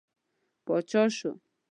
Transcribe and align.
پاچا 0.65 1.03
شو. 1.15 1.31